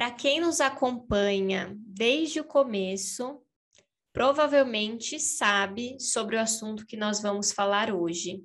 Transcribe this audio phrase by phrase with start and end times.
[0.00, 3.38] Para quem nos acompanha desde o começo,
[4.14, 8.42] provavelmente sabe sobre o assunto que nós vamos falar hoje.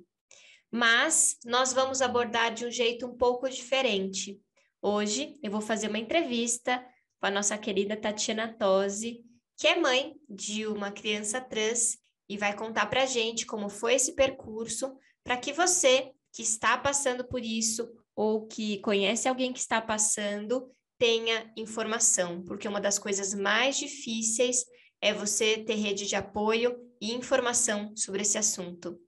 [0.70, 4.38] Mas nós vamos abordar de um jeito um pouco diferente.
[4.82, 6.86] Hoje eu vou fazer uma entrevista
[7.18, 9.24] com a nossa querida Tatiana Tosi,
[9.56, 11.96] que é mãe de uma criança trans
[12.28, 14.94] e vai contar para a gente como foi esse percurso,
[15.24, 20.70] para que você que está passando por isso ou que conhece alguém que está passando
[20.98, 24.64] tenha informação, porque uma das coisas mais difíceis
[25.00, 28.98] é você ter rede de apoio e informação sobre esse assunto.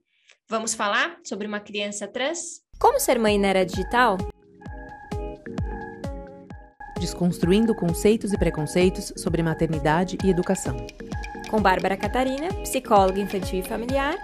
[0.47, 2.61] Vamos falar sobre uma criança trans?
[2.79, 4.17] Como ser mãe na era digital?
[6.99, 10.75] Desconstruindo conceitos e preconceitos sobre maternidade e educação.
[11.49, 14.15] Com Bárbara Catarina, psicóloga infantil e familiar,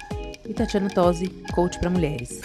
[0.47, 2.41] e Tatiana Tosi, coach para mulheres.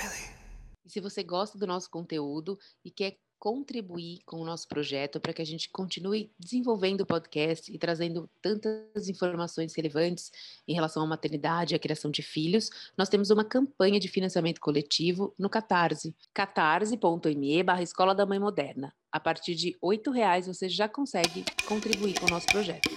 [0.87, 5.41] Se você gosta do nosso conteúdo e quer contribuir com o nosso projeto para que
[5.41, 10.31] a gente continue desenvolvendo o podcast e trazendo tantas informações relevantes
[10.69, 14.61] em relação à maternidade e à criação de filhos, nós temos uma campanha de financiamento
[14.61, 18.95] coletivo no Catarse, catarse.me barra Escola da Mãe Moderna.
[19.11, 22.91] A partir de R$ reais você já consegue contribuir com o nosso projeto.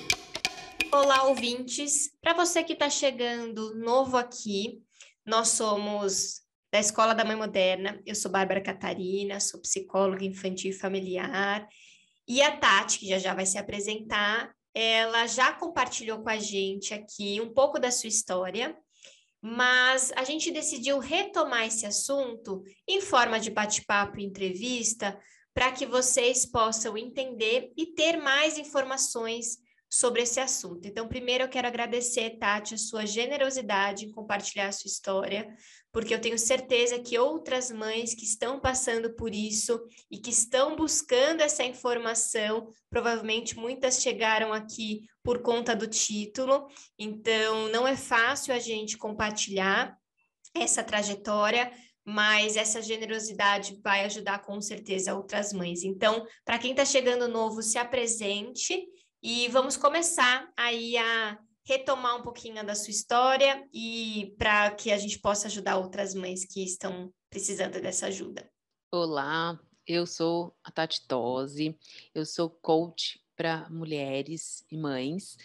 [0.91, 2.11] Olá, ouvintes!
[2.21, 4.83] Para você que está chegando novo aqui,
[5.25, 6.42] nós somos
[6.73, 8.01] da Escola da Mãe Moderna.
[8.03, 11.67] Eu sou Bárbara Catarina, sou psicóloga infantil e familiar.
[12.27, 16.91] E a Tati, que já já vai se apresentar, ela já compartilhou com a gente
[16.91, 18.75] aqui um pouco da sua história,
[19.39, 25.15] mas a gente decidiu retomar esse assunto em forma de bate-papo e entrevista
[25.53, 29.59] para que vocês possam entender e ter mais informações
[29.93, 30.87] sobre esse assunto.
[30.87, 35.47] Então, primeiro eu quero agradecer, Tati, a sua generosidade em compartilhar a sua história,
[35.91, 40.75] porque eu tenho certeza que outras mães que estão passando por isso e que estão
[40.75, 48.51] buscando essa informação, provavelmente muitas chegaram aqui por conta do título, então não é fácil
[48.51, 49.95] a gente compartilhar
[50.55, 51.71] essa trajetória,
[52.03, 55.83] mas essa generosidade vai ajudar com certeza outras mães.
[55.83, 58.87] Então, para quem está chegando novo, se apresente
[59.23, 64.97] e vamos começar aí a retomar um pouquinho da sua história e para que a
[64.97, 68.51] gente possa ajudar outras mães que estão precisando dessa ajuda.
[68.91, 69.57] Olá,
[69.87, 71.79] eu sou a Tati Tosi,
[72.13, 75.37] eu sou coach para mulheres e mães,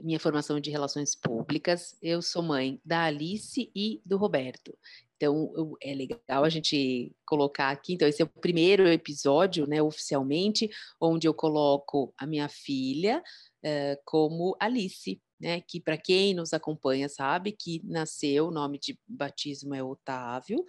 [0.00, 4.76] minha formação é de relações públicas, eu sou mãe da Alice e do Roberto.
[5.16, 7.94] Então, é legal a gente colocar aqui.
[7.94, 10.68] Então, esse é o primeiro episódio, né, oficialmente,
[11.00, 13.22] onde eu coloco a minha filha
[13.64, 18.98] uh, como Alice, né, que para quem nos acompanha sabe que nasceu, o nome de
[19.06, 20.64] batismo é Otávio,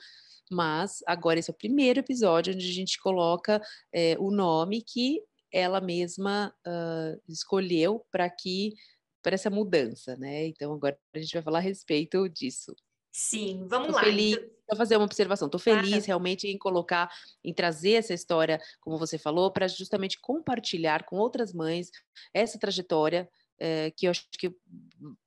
[0.50, 3.62] mas agora esse é o primeiro episódio onde a gente coloca
[3.94, 5.22] é, o nome que
[5.52, 8.74] ela mesma uh, escolheu para que
[9.22, 10.48] para essa mudança, né?
[10.48, 12.74] Então agora a gente vai falar a respeito disso.
[13.18, 14.04] Sim, vamos Tô lá.
[14.04, 14.50] Feliz, então...
[14.70, 15.48] Vou fazer uma observação.
[15.48, 16.08] Estou feliz ah.
[16.08, 17.10] realmente em colocar,
[17.44, 21.90] em trazer essa história, como você falou, para justamente compartilhar com outras mães
[22.32, 24.56] essa trajetória é, que eu acho que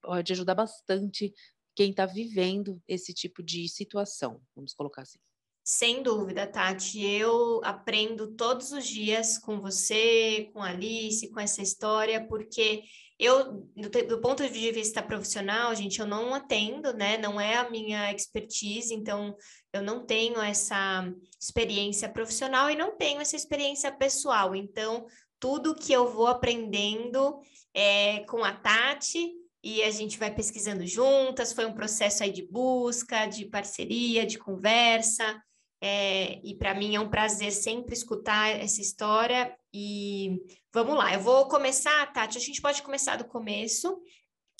[0.01, 1.35] pode ajudar bastante
[1.75, 5.19] quem está vivendo esse tipo de situação, vamos colocar assim.
[5.63, 7.05] Sem dúvida, Tati.
[7.05, 12.83] Eu aprendo todos os dias com você, com a Alice, com essa história, porque
[13.19, 17.19] eu, do, do, ponto de vista profissional, gente, eu não atendo, né?
[17.19, 19.37] Não é a minha expertise, então
[19.75, 21.07] eu não tenho essa
[21.39, 24.55] experiência profissional e não tenho essa experiência pessoal.
[24.55, 25.07] Então,
[25.39, 27.39] tudo que eu vou aprendendo
[27.75, 29.33] é com a Tati
[29.63, 31.53] e a gente vai pesquisando juntas.
[31.53, 35.43] Foi um processo aí de busca, de parceria, de conversa.
[35.81, 39.57] É, e para mim é um prazer sempre escutar essa história.
[39.73, 40.43] E
[40.73, 42.37] vamos lá, eu vou começar, Tati.
[42.37, 44.01] A gente pode começar do começo,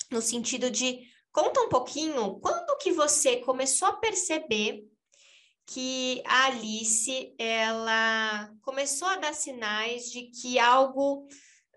[0.09, 0.99] no sentido de
[1.31, 4.83] conta um pouquinho quando que você começou a perceber
[5.65, 11.27] que a Alice ela começou a dar sinais de que algo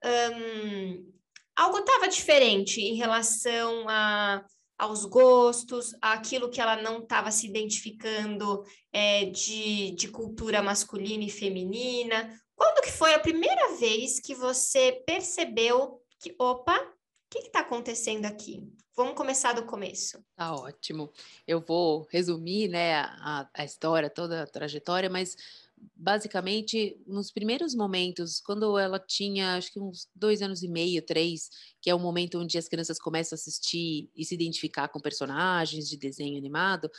[0.05, 1.13] um,
[1.55, 4.45] algo estava diferente em relação a
[4.79, 11.31] aos gostos, aquilo que ela não estava se identificando é, de, de cultura masculina e
[11.31, 12.39] feminina.
[12.57, 16.85] Quando que foi a primeira vez que você percebeu que, opa, o
[17.31, 18.63] que está acontecendo aqui?
[18.97, 20.25] Vamos começar do começo.
[20.37, 21.13] Tá ótimo.
[21.47, 25.37] Eu vou resumir né, a, a história, toda a trajetória, mas
[25.95, 31.49] basicamente, nos primeiros momentos, quando ela tinha, acho que uns dois anos e meio, três,
[31.81, 35.89] que é o momento onde as crianças começam a assistir e se identificar com personagens
[35.89, 36.91] de desenho animado,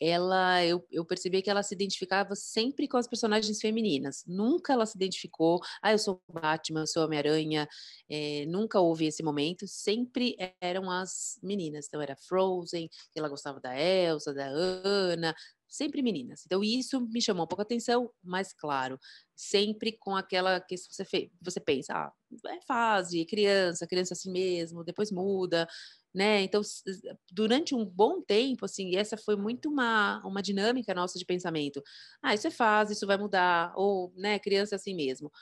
[0.00, 4.24] ela, eu, eu percebi que ela se identificava sempre com as personagens femininas.
[4.26, 7.68] Nunca ela se identificou, ah, eu sou Batman, eu sou Homem-Aranha.
[8.10, 9.64] É, nunca houve esse momento.
[9.68, 11.86] Sempre eram as meninas.
[11.86, 15.32] Então era Frozen, ela gostava da Elsa, da Anna,
[15.72, 16.42] sempre meninas.
[16.44, 18.98] Então, isso me chamou um pouco a atenção, mas claro,
[19.34, 22.12] sempre com aquela que você, fez, você pensa, ah,
[22.48, 25.66] é fase, criança, criança assim mesmo, depois muda,
[26.14, 26.42] né?
[26.42, 26.60] Então,
[27.30, 31.82] durante um bom tempo, assim, essa foi muito uma, uma dinâmica nossa de pensamento.
[32.22, 35.32] Ah, isso é fase, isso vai mudar, ou, né, criança assim mesmo.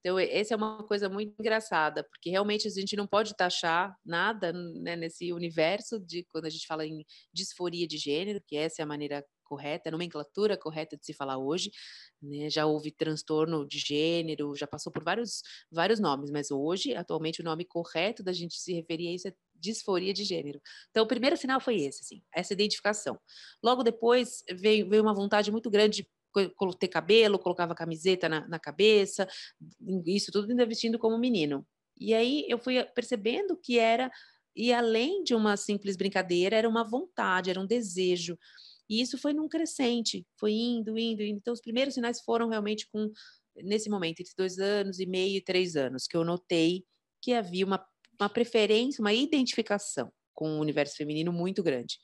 [0.00, 4.52] Então, essa é uma coisa muito engraçada, porque realmente a gente não pode taxar nada
[4.52, 8.84] né, nesse universo de quando a gente fala em disforia de gênero, que essa é
[8.84, 11.70] a maneira correta, a nomenclatura correta de se falar hoje,
[12.22, 12.48] né?
[12.48, 17.44] Já houve transtorno de gênero, já passou por vários, vários nomes, mas hoje, atualmente, o
[17.44, 20.60] nome correto da gente se referir a isso é disforia de gênero.
[20.90, 23.18] Então, o primeiro sinal foi esse, assim, essa identificação.
[23.62, 26.08] Logo depois, veio, veio uma vontade muito grande de
[26.78, 29.26] ter cabelo, colocava camiseta na, na cabeça,
[30.06, 31.66] isso tudo ainda vestindo como menino.
[31.98, 34.10] E aí eu fui percebendo que era,
[34.56, 38.38] e além de uma simples brincadeira, era uma vontade, era um desejo.
[38.90, 41.38] E isso foi num crescente, foi indo, indo, indo.
[41.38, 43.08] Então, os primeiros sinais foram realmente com,
[43.56, 46.84] nesse momento, entre dois anos e meio e três anos, que eu notei
[47.22, 47.86] que havia uma,
[48.20, 51.98] uma preferência, uma identificação com o universo feminino muito grande.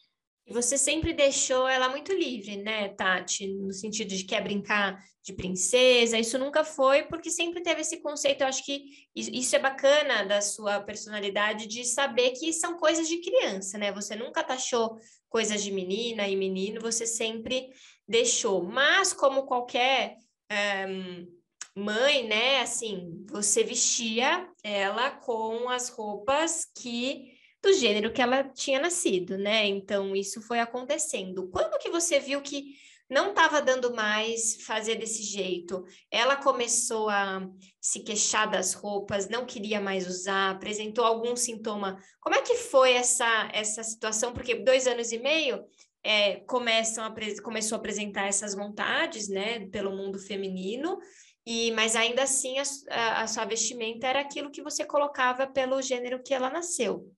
[0.46, 3.48] E você sempre deixou ela muito livre, né, Tati?
[3.48, 8.43] No sentido de quer brincar de princesa, isso nunca foi, porque sempre teve esse conceito.
[8.43, 13.20] Eu acho que isso é bacana da sua personalidade, de saber que são coisas de
[13.20, 13.90] criança, né?
[13.90, 14.96] Você nunca taxou
[15.28, 17.69] coisas de menina e menino, você sempre
[18.06, 18.62] deixou.
[18.62, 20.16] Mas, como qualquer
[20.49, 21.26] um, eh,
[21.75, 27.35] mãe, né, assim, você vestia ela com as roupas que
[27.66, 29.66] do gênero que ela tinha nascido, né?
[29.66, 31.48] Então isso foi acontecendo.
[31.48, 32.76] Quando que você viu que
[33.10, 35.84] não estava dando mais fazer desse jeito?
[36.10, 37.48] Ela começou a
[37.80, 42.00] se queixar das roupas, não queria mais usar, apresentou algum sintoma.
[42.20, 44.32] Como é que foi essa essa situação?
[44.32, 45.64] Porque dois anos e meio
[46.04, 50.98] é, começam a, começou a apresentar essas vontades, né, pelo mundo feminino.
[51.44, 55.82] E, mas ainda assim a, a, a sua vestimenta era aquilo que você colocava pelo
[55.82, 57.12] gênero que ela nasceu.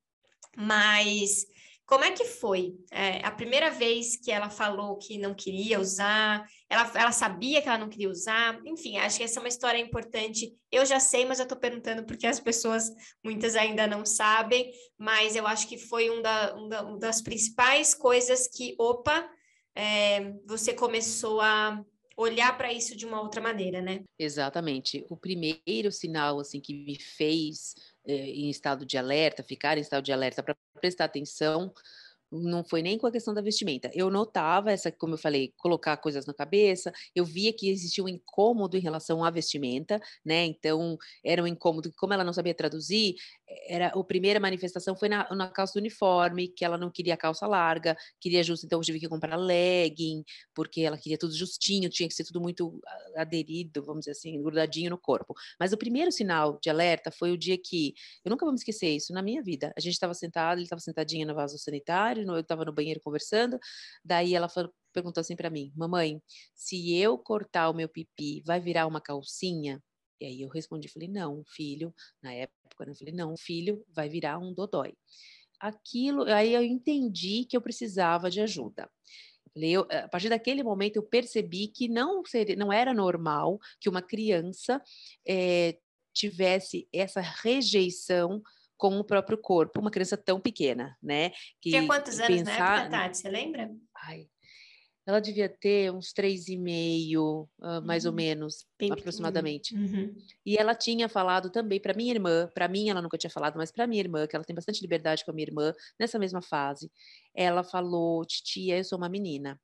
[0.57, 1.47] Mas
[1.89, 2.77] como é que foi?
[2.91, 7.69] É, a primeira vez que ela falou que não queria usar, ela, ela sabia que
[7.69, 10.55] ela não queria usar, enfim, acho que essa é uma história importante.
[10.71, 12.91] Eu já sei, mas eu estou perguntando porque as pessoas,
[13.25, 17.23] muitas ainda não sabem, mas eu acho que foi um, da, um, da, uma das
[17.23, 19.27] principais coisas que, opa,
[19.75, 21.83] é, você começou a
[22.19, 24.03] olhar para isso de uma outra maneira, né?
[24.19, 25.07] Exatamente.
[25.09, 27.75] O primeiro sinal assim que me fez
[28.09, 31.73] em estado de alerta, ficar em estado de alerta para prestar atenção
[32.31, 33.91] não foi nem com a questão da vestimenta.
[33.95, 38.09] Eu notava essa, como eu falei, colocar coisas na cabeça, eu via que existia um
[38.09, 40.45] incômodo em relação à vestimenta, né?
[40.45, 43.15] Então, era um incômodo que, como ela não sabia traduzir,
[43.67, 47.47] era a primeira manifestação foi na, na calça do uniforme, que ela não queria calça
[47.47, 50.25] larga, queria justo, então eu tive que comprar legging,
[50.55, 52.81] porque ela queria tudo justinho, tinha que ser tudo muito
[53.17, 55.35] aderido, vamos dizer assim, grudadinho no corpo.
[55.59, 57.95] Mas o primeiro sinal de alerta foi o dia que,
[58.25, 60.81] eu nunca vou me esquecer isso na minha vida, a gente estava sentado, ele estava
[60.81, 63.59] sentadinho no vaso sanitário, eu estava no banheiro conversando,
[64.05, 66.21] daí ela falou, perguntou assim para mim, mamãe,
[66.55, 69.83] se eu cortar o meu pipi, vai virar uma calcinha?
[70.21, 74.09] E aí eu respondi, falei, não, filho, na época, né, eu falei, não, filho, vai
[74.09, 74.95] virar um dodói.
[75.61, 78.91] Aquilo, aí eu entendi que eu precisava de ajuda.
[79.57, 84.03] Eu, a partir daquele momento eu percebi que não seria, não era normal que uma
[84.03, 84.81] criança
[85.27, 85.79] é,
[86.13, 88.43] tivesse essa rejeição
[88.77, 91.31] com o próprio corpo, uma criança tão pequena, né?
[91.61, 92.59] Que Tinha quantos anos pensar...
[92.59, 93.19] na época, Tati?
[93.19, 93.75] Você lembra?
[93.97, 94.29] Ai,
[95.09, 98.11] ela devia ter uns três e meio, uh, mais uhum.
[98.11, 99.75] ou menos, Bem aproximadamente.
[99.75, 100.15] Uhum.
[100.45, 103.73] E ela tinha falado também para minha irmã, para mim ela nunca tinha falado, mas
[103.73, 106.93] para minha irmã, que ela tem bastante liberdade com a minha irmã, nessa mesma fase,
[107.35, 109.59] ela falou: "Titia, eu sou uma menina.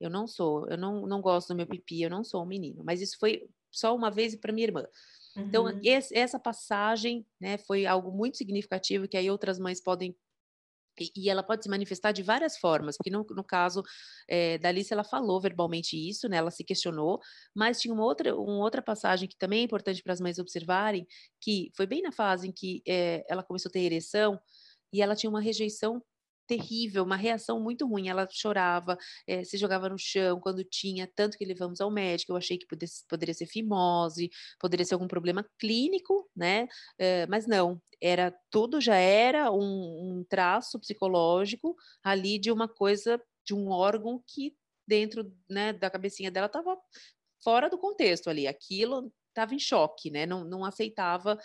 [0.00, 2.84] Eu não sou, eu não, não gosto do meu pipi, eu não sou um menino".
[2.84, 4.86] Mas isso foi só uma vez para minha irmã.
[5.36, 5.80] Então, uhum.
[5.82, 10.16] esse, essa passagem né, foi algo muito significativo que aí outras mães podem
[11.16, 13.82] e ela pode se manifestar de várias formas, porque no, no caso
[14.28, 16.38] é, da Alice, ela falou verbalmente isso, né?
[16.38, 17.20] Ela se questionou,
[17.54, 21.06] mas tinha uma outra, uma outra passagem que também é importante para as mães observarem,
[21.40, 24.38] que foi bem na fase em que é, ela começou a ter ereção
[24.92, 26.02] e ela tinha uma rejeição
[26.46, 28.08] terrível, uma reação muito ruim.
[28.08, 32.32] Ela chorava, é, se jogava no chão quando tinha, tanto que levamos ao médico.
[32.32, 36.68] Eu achei que pudesse, poderia ser fimose, poderia ser algum problema clínico, né?
[36.98, 43.20] É, mas não, era tudo já era um, um traço psicológico ali de uma coisa,
[43.44, 44.54] de um órgão que
[44.86, 46.76] dentro né, da cabecinha dela estava
[47.42, 48.46] fora do contexto ali.
[48.46, 50.26] Aquilo estava em choque, né?
[50.26, 51.38] Não, não aceitava,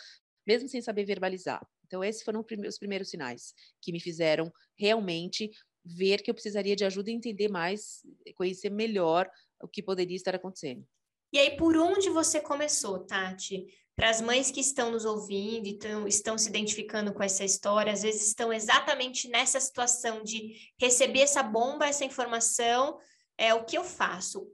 [0.46, 1.62] mesmo sem saber verbalizar.
[1.92, 5.52] Então, esses foram os primeiros sinais que me fizeram realmente
[5.84, 8.02] ver que eu precisaria de ajuda e entender mais,
[8.36, 9.30] conhecer melhor
[9.62, 10.88] o que poderia estar acontecendo.
[11.34, 13.66] E aí, por onde você começou, Tati?
[13.94, 17.92] Para as mães que estão nos ouvindo e estão, estão se identificando com essa história,
[17.92, 22.98] às vezes estão exatamente nessa situação de receber essa bomba, essa informação,
[23.38, 24.48] é o que eu faço?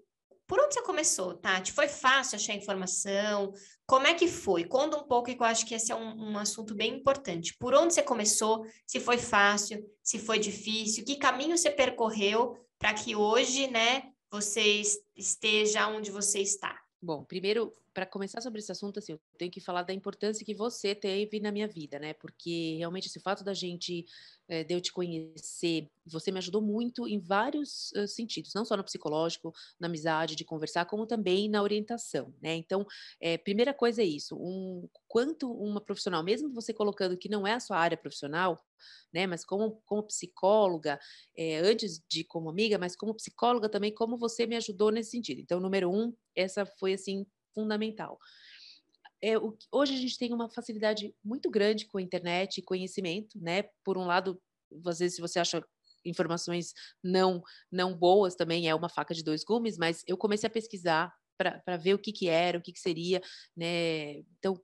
[0.48, 1.74] Por onde você começou, Tati?
[1.74, 3.52] Foi fácil achar informação?
[3.86, 4.64] Como é que foi?
[4.64, 7.56] Conta um pouco, que eu acho que esse é um, um, assunto bem importante.
[7.60, 8.66] Por onde você começou?
[8.86, 14.82] Se foi fácil, se foi difícil, que caminho você percorreu para que hoje, né, você
[15.16, 16.80] esteja onde você está?
[17.02, 20.54] Bom, primeiro, para começar sobre esse assunto, assim, eu tenho que falar da importância que
[20.54, 22.14] você teve na minha vida, né?
[22.14, 24.06] Porque realmente esse fato da gente
[24.48, 28.78] é, de eu te conhecer, você me ajudou muito em vários uh, sentidos, não só
[28.78, 32.54] no psicológico, na amizade, de conversar, como também na orientação, né?
[32.54, 32.86] Então,
[33.20, 37.54] é, primeira coisa é isso, um, quanto uma profissional, mesmo você colocando que não é
[37.54, 38.64] a sua área profissional,
[39.12, 39.26] né?
[39.26, 41.00] Mas como, como psicóloga,
[41.36, 45.42] é, antes de como amiga, mas como psicóloga também, como você me ajudou nesse sentido.
[45.42, 47.26] Então, número um, essa foi assim
[47.58, 48.20] fundamental
[49.22, 53.40] é, o, hoje a gente tem uma facilidade muito grande com a internet e conhecimento,
[53.42, 53.64] né?
[53.84, 54.40] Por um lado,
[54.86, 55.64] às vezes, se você acha
[56.06, 56.74] informações
[57.04, 61.14] não não boas, também é uma faca de dois gumes, mas eu comecei a pesquisar
[61.38, 63.22] para ver o que, que era, o que, que seria,
[63.56, 64.20] né?
[64.40, 64.60] Então,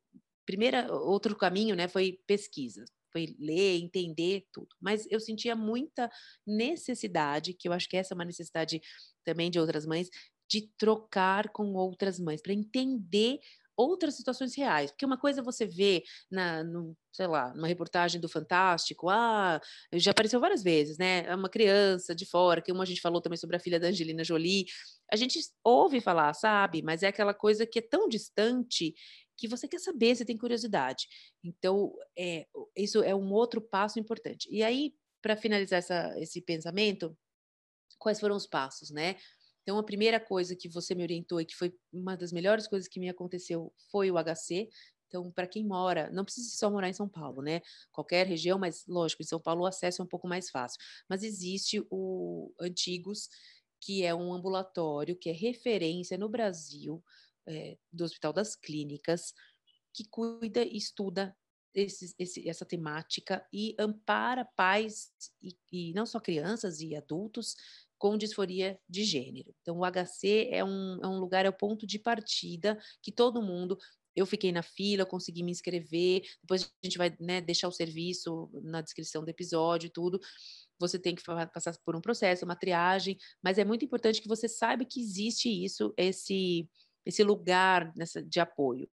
[0.45, 4.69] primeira, outro caminho, né, foi pesquisa, foi ler, entender tudo.
[4.81, 6.09] Mas eu sentia muita
[6.45, 8.81] necessidade, que eu acho que essa é uma necessidade
[9.23, 10.09] também de outras mães,
[10.49, 13.39] de trocar com outras mães, para entender
[13.75, 14.91] outras situações reais.
[14.91, 19.59] Porque uma coisa é você vê na, no, sei lá, numa reportagem do Fantástico, ah,
[19.93, 21.25] já apareceu várias vezes, né?
[21.25, 23.87] É uma criança de fora, que uma a gente falou também sobre a filha da
[23.87, 24.65] Angelina Jolie.
[25.11, 26.81] A gente ouve falar, sabe?
[26.81, 28.93] Mas é aquela coisa que é tão distante
[29.35, 31.07] que você quer saber, você tem curiosidade.
[31.43, 32.45] Então, é,
[32.77, 34.47] isso é um outro passo importante.
[34.51, 37.17] E aí, para finalizar essa, esse pensamento,
[37.97, 39.15] quais foram os passos, né?
[39.63, 42.87] Então, a primeira coisa que você me orientou e que foi uma das melhores coisas
[42.87, 44.69] que me aconteceu foi o HC.
[45.07, 47.61] Então, para quem mora, não precisa só morar em São Paulo, né?
[47.91, 50.79] Qualquer região, mas lógico, em São Paulo o acesso é um pouco mais fácil.
[51.07, 53.29] Mas existe o Antigos,
[53.79, 57.03] que é um ambulatório que é referência no Brasil
[57.47, 59.33] é, do Hospital das Clínicas,
[59.93, 61.35] que cuida e estuda
[61.73, 67.55] esse, esse, essa temática e ampara pais e, e não só crianças e adultos
[68.03, 69.55] com disforia de gênero.
[69.61, 73.41] Então, o HC é um, é um lugar, é o ponto de partida que todo
[73.41, 73.77] mundo.
[74.13, 76.21] Eu fiquei na fila, consegui me inscrever.
[76.41, 80.19] Depois a gente vai né, deixar o serviço na descrição do episódio e tudo.
[80.81, 84.49] Você tem que passar por um processo, uma triagem, mas é muito importante que você
[84.49, 86.69] saiba que existe isso, esse,
[87.05, 88.89] esse lugar nessa, de apoio.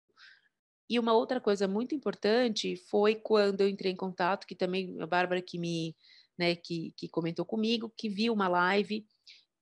[0.90, 5.06] E uma outra coisa muito importante foi quando eu entrei em contato, que também a
[5.06, 5.94] Bárbara que me
[6.38, 9.06] né, que, que comentou comigo, que viu uma live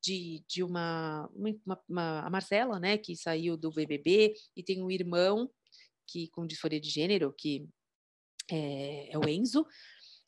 [0.03, 4.91] de, de uma, uma, uma, a Marcela, né, que saiu do BBB e tem um
[4.91, 5.51] irmão
[6.07, 7.67] que com disforia de gênero, que
[8.51, 9.67] é, é o Enzo,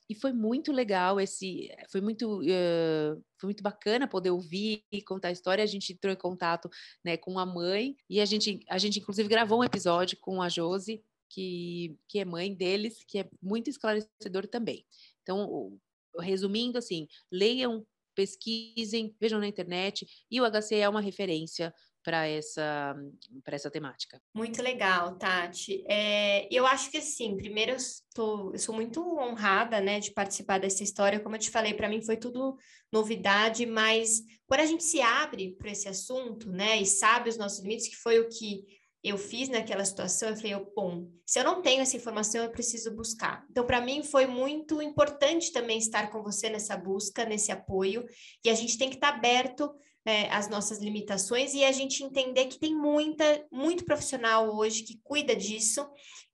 [0.09, 5.29] e foi muito legal esse, foi muito, uh, foi muito bacana poder ouvir e contar
[5.29, 5.65] a história.
[5.65, 6.71] A gente entrou em contato,
[7.05, 10.49] né, com a mãe e a gente, a gente inclusive gravou um episódio com a
[10.49, 14.87] Josi, que, que é mãe deles, que é muito esclarecedor também.
[15.23, 15.77] Então,
[16.21, 21.73] resumindo assim, leiam, pesquisem, vejam na internet, e o HC é uma referência
[22.07, 22.95] para essa,
[23.43, 24.23] para essa temática.
[24.33, 25.85] Muito legal, Tati.
[25.89, 27.79] É, eu acho que assim, primeiro eu,
[28.15, 31.19] tô, eu sou muito honrada, né, de participar dessa história.
[31.19, 32.57] Como eu te falei, para mim foi tudo
[32.93, 37.59] novidade, mas quando a gente se abre para esse assunto, né, e sabe os nossos
[37.59, 38.65] limites, que foi o que
[39.03, 42.95] eu fiz naquela situação, eu falei, bom, se eu não tenho essa informação, eu preciso
[42.95, 43.47] buscar.
[43.51, 48.05] Então, para mim, foi muito importante também estar com você nessa busca, nesse apoio,
[48.45, 49.73] e a gente tem que estar tá aberto
[50.07, 55.01] é, às nossas limitações e a gente entender que tem muita, muito profissional hoje que
[55.03, 55.87] cuida disso,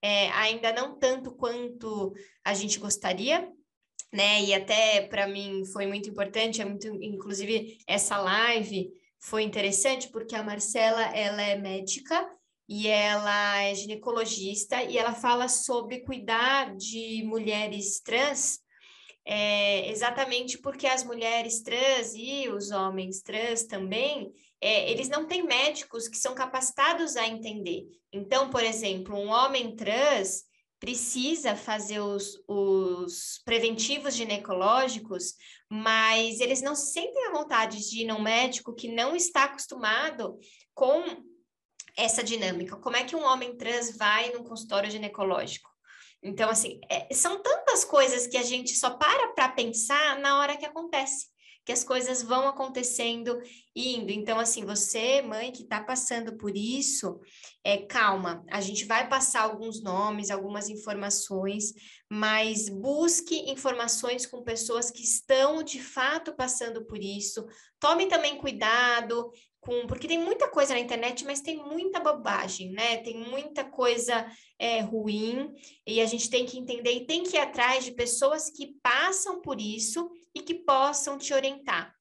[0.02, 2.12] é, ainda não tanto quanto
[2.45, 3.50] a gente gostaria,
[4.12, 4.42] né?
[4.42, 10.35] E até para mim foi muito importante, é muito, inclusive essa live foi interessante porque
[10.35, 12.28] a Marcela ela é médica
[12.74, 18.60] e ela é ginecologista e ela fala sobre cuidar de mulheres trans
[19.26, 25.42] é, exatamente porque as mulheres trans e os homens trans também, é, eles não têm
[25.42, 27.84] médicos que são capacitados a entender.
[28.10, 30.44] Então, por exemplo, um homem trans
[30.80, 35.34] precisa fazer os, os preventivos ginecológicos,
[35.68, 40.38] mas eles não se sentem à vontade de ir num médico que não está acostumado
[40.74, 41.04] com
[41.96, 42.76] essa dinâmica.
[42.76, 45.70] Como é que um homem trans vai num consultório ginecológico?
[46.22, 50.56] Então, assim, é, são tantas coisas que a gente só para para pensar na hora
[50.56, 51.26] que acontece,
[51.64, 53.40] que as coisas vão acontecendo
[53.75, 54.12] e indo.
[54.12, 57.20] Então, assim, você, mãe, que está passando por isso,
[57.64, 61.72] é, calma, a gente vai passar alguns nomes, algumas informações,
[62.08, 67.44] mas busque informações com pessoas que estão de fato passando por isso.
[67.80, 69.32] Tome também cuidado,
[69.62, 72.97] com, porque tem muita coisa na internet, mas tem muita bobagem, né?
[72.97, 74.26] Tem muita coisa
[74.59, 75.54] é, ruim
[75.87, 79.40] e a gente tem que entender e tem que ir atrás de pessoas que passam
[79.40, 81.95] por isso e que possam te orientar.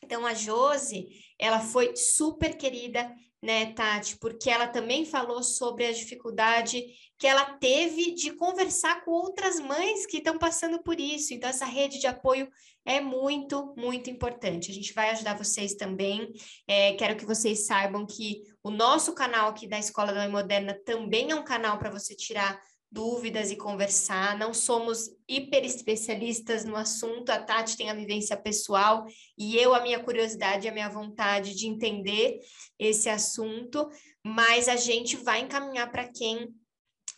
[0.00, 3.12] Então, a Josi, ela foi super querida,
[3.42, 4.16] né, Tati?
[4.16, 6.84] Porque ela também falou sobre a dificuldade
[7.20, 11.34] que ela teve de conversar com outras mães que estão passando por isso.
[11.34, 12.50] Então, essa rede de apoio
[12.82, 14.70] é muito, muito importante.
[14.70, 16.32] A gente vai ajudar vocês também.
[16.66, 20.74] É, quero que vocês saibam que o nosso canal aqui da Escola da Mãe Moderna
[20.82, 22.58] também é um canal para você tirar
[22.90, 24.38] dúvidas e conversar.
[24.38, 27.28] Não somos hiper especialistas no assunto.
[27.28, 29.04] A Tati tem a vivência pessoal
[29.36, 32.40] e eu a minha curiosidade, a minha vontade de entender
[32.78, 33.90] esse assunto,
[34.24, 36.48] mas a gente vai encaminhar para quem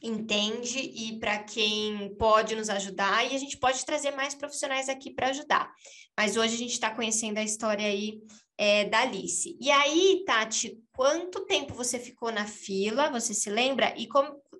[0.03, 5.13] entende e para quem pode nos ajudar, e a gente pode trazer mais profissionais aqui
[5.13, 5.73] para ajudar.
[6.17, 8.21] Mas hoje a gente está conhecendo a história aí
[8.59, 9.57] é, da Alice.
[9.61, 13.11] E aí, Tati, quanto tempo você ficou na fila?
[13.11, 13.95] Você se lembra?
[13.97, 14.09] E,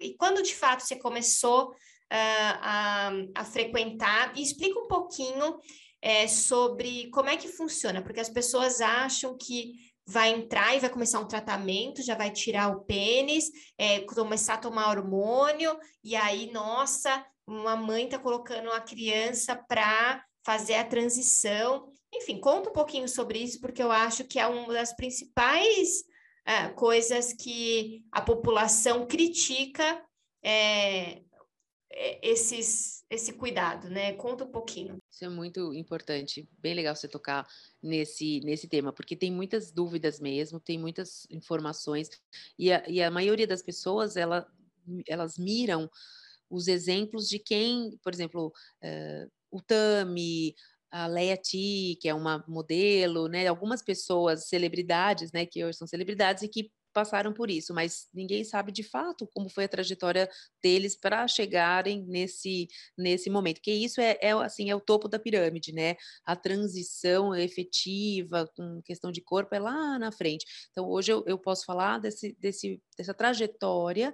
[0.01, 1.75] e quando de fato você começou uh,
[2.11, 4.33] a, a, frequentar?
[4.37, 5.59] E explica um pouquinho
[6.01, 9.73] é, sobre como é que funciona, porque as pessoas acham que
[10.07, 14.59] vai entrar e vai começar um tratamento, já vai tirar o pênis, é, começar a
[14.59, 21.89] tomar hormônio, e aí, nossa, uma mãe está colocando a criança para fazer a transição.
[22.13, 26.05] Enfim, conta um pouquinho sobre isso, porque eu acho que é uma das principais
[26.45, 30.03] é, coisas que a população critica
[30.45, 31.23] é,
[32.23, 34.13] esses, esse cuidado, né?
[34.15, 34.99] Conta um pouquinho.
[35.11, 37.47] Isso é muito importante, bem legal você tocar
[37.83, 42.09] nesse, nesse tema, porque tem muitas dúvidas mesmo, tem muitas informações,
[42.59, 44.47] e a, e a maioria das pessoas, ela,
[45.07, 45.91] elas miram
[46.51, 48.53] os exemplos de quem, por exemplo,
[48.83, 50.55] uh, o Tami,
[50.91, 53.47] a Leia T, que é uma modelo, né?
[53.47, 55.47] Algumas pessoas, celebridades, né?
[55.47, 59.49] Que hoje são celebridades e que passaram por isso, mas ninguém sabe de fato como
[59.49, 60.29] foi a trajetória
[60.63, 63.61] deles para chegarem nesse nesse momento.
[63.61, 65.97] Que isso é, é, assim é o topo da pirâmide, né?
[66.25, 70.45] A transição efetiva com questão de corpo é lá na frente.
[70.71, 74.13] Então hoje eu, eu posso falar desse, desse dessa trajetória,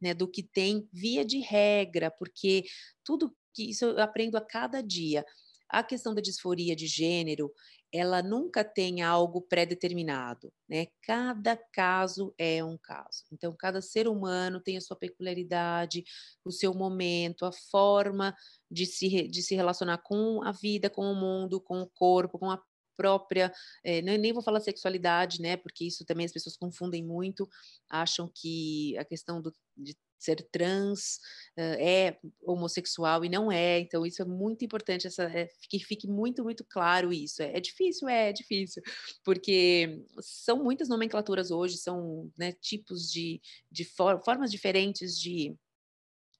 [0.00, 0.14] né?
[0.14, 2.64] Do que tem via de regra, porque
[3.04, 5.24] tudo que isso eu aprendo a cada dia.
[5.68, 7.52] A questão da disforia de gênero,
[7.94, 10.86] ela nunca tem algo pré-determinado, né?
[11.02, 13.24] Cada caso é um caso.
[13.32, 16.04] Então, cada ser humano tem a sua peculiaridade,
[16.44, 18.34] o seu momento, a forma
[18.70, 22.50] de se, de se relacionar com a vida, com o mundo, com o corpo, com
[22.50, 22.60] a
[22.96, 23.52] própria,
[23.82, 25.56] é, nem vou falar sexualidade, né?
[25.56, 27.48] Porque isso também as pessoas confundem muito,
[27.88, 31.16] acham que a questão do, de ser trans
[31.58, 33.78] uh, é homossexual e não é.
[33.80, 37.42] Então, isso é muito importante, essa, é, que fique muito, muito claro isso.
[37.42, 38.82] É, é difícil, é, é, difícil,
[39.22, 45.54] porque são muitas nomenclaturas hoje, são né, tipos de, de for, formas diferentes de,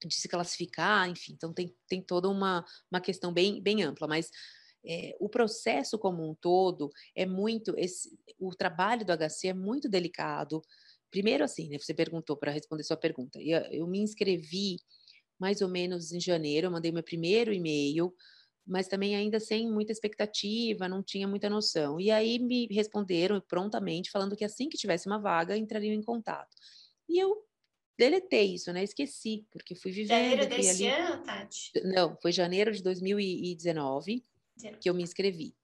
[0.03, 4.31] de se classificar, enfim, então tem, tem toda uma, uma questão bem, bem ampla, mas
[4.87, 9.89] é, o processo como um todo é muito, esse, o trabalho do HC é muito
[9.89, 10.61] delicado,
[11.15, 13.39] Primeiro, assim, né, você perguntou para responder sua pergunta.
[13.41, 14.79] Eu, eu me inscrevi
[15.39, 18.13] mais ou menos em janeiro, eu mandei meu primeiro e-mail,
[18.67, 22.01] mas também ainda sem muita expectativa, não tinha muita noção.
[22.01, 26.53] E aí me responderam prontamente, falando que assim que tivesse uma vaga, entrariam em contato.
[27.07, 27.45] E eu
[27.97, 28.83] deletei isso, né?
[28.83, 30.19] Esqueci, porque fui vivendo.
[30.19, 31.01] Janeiro desse ali...
[31.01, 31.71] ano, Tati?
[31.85, 34.21] Não, foi janeiro de 2019
[34.79, 35.55] que eu me inscrevi.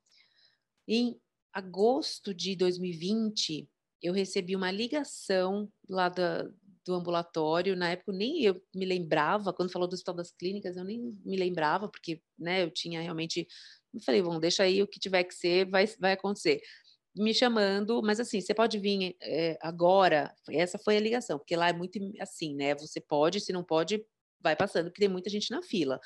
[0.88, 1.20] Em
[1.54, 3.70] agosto de 2020,
[4.02, 6.50] eu recebi uma ligação lá da,
[6.86, 10.84] do ambulatório, na época nem eu me lembrava, quando falou do Hospital das Clínicas, eu
[10.84, 13.48] nem me lembrava, porque né, eu tinha realmente.
[13.94, 16.62] Eu falei, bom, deixa aí o que tiver que ser, vai, vai acontecer.
[17.16, 20.34] Me chamando, mas assim, você pode vir é, agora.
[20.50, 22.74] Essa foi a ligação, porque lá é muito assim, né?
[22.76, 24.04] Você pode, se não pode,
[24.42, 26.00] vai passando, porque tem muita gente na fila.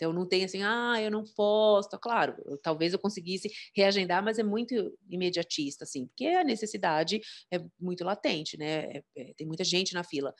[0.00, 1.90] Então não tem assim, ah, eu não posso.
[2.00, 4.74] Claro, eu, talvez eu conseguisse reagendar, mas é muito
[5.10, 7.20] imediatista, assim, porque a necessidade
[7.52, 8.84] é muito latente, né?
[8.96, 10.34] É, é, tem muita gente na fila.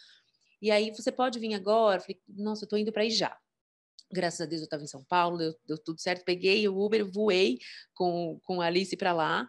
[0.62, 1.98] E aí você pode vir agora?
[1.98, 3.36] Eu falei, nossa, eu tô indo para ir já.
[4.10, 6.24] Graças a Deus eu estava em São Paulo, deu, deu, tudo certo.
[6.24, 7.58] Peguei o Uber, voei
[7.92, 9.46] com, com a Alice para lá.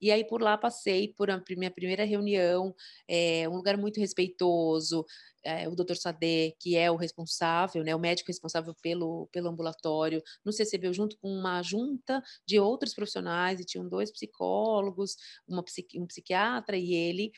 [0.00, 2.74] E aí por lá passei por a minha primeira reunião,
[3.08, 5.04] é, um lugar muito respeitoso,
[5.46, 5.94] é, o Dr.
[5.94, 11.16] Sade, que é o responsável, né, o médico responsável pelo, pelo ambulatório, nos recebeu junto
[11.18, 15.64] com uma junta de outros profissionais, e tinham dois psicólogos, uma,
[15.96, 17.30] um psiquiatra e ele,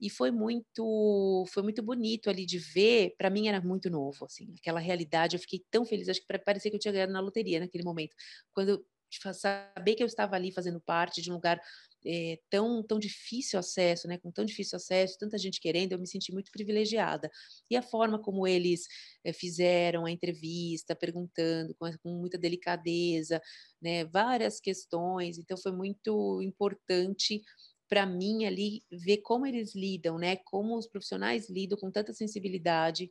[0.00, 4.54] e foi muito foi muito bonito ali de ver para mim era muito novo assim
[4.58, 7.60] aquela realidade eu fiquei tão feliz acho que parecia que eu tinha ganhado na loteria
[7.60, 8.14] naquele momento
[8.52, 8.84] quando
[9.32, 11.60] saber que eu estava ali fazendo parte de um lugar
[12.06, 16.06] é, tão, tão difícil acesso, né, com tão difícil acesso, tanta gente querendo, eu me
[16.06, 17.30] senti muito privilegiada.
[17.70, 18.86] E a forma como eles
[19.24, 23.42] é, fizeram a entrevista, perguntando com, com muita delicadeza,
[23.82, 27.42] né, várias questões, então foi muito importante
[27.88, 33.10] para mim ali ver como eles lidam, né, como os profissionais lidam com tanta sensibilidade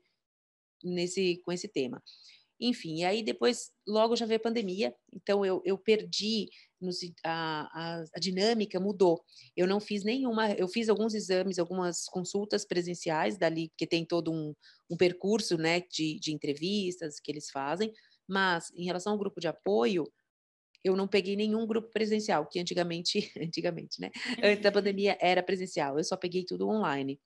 [0.83, 2.01] nesse com esse tema.
[2.59, 7.67] Enfim, e aí depois, logo já veio a pandemia, então eu, eu perdi nos, a,
[7.73, 9.21] a, a, dinâmica mudou.
[9.57, 14.31] Eu não fiz nenhuma, eu fiz alguns exames, algumas consultas presenciais dali, que tem todo
[14.31, 14.53] um,
[14.89, 17.91] um percurso né, de, de entrevistas que eles fazem,
[18.27, 20.09] mas em relação ao grupo de apoio,
[20.83, 24.11] eu não peguei nenhum grupo presencial, que antigamente, antigamente, né?
[24.41, 27.19] Antes da pandemia era presencial, eu só peguei tudo online.